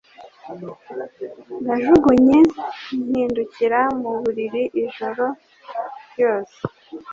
[1.65, 2.37] Najugunye
[3.07, 5.25] mpindukira mu buriri ijoro
[6.11, 6.57] ryose.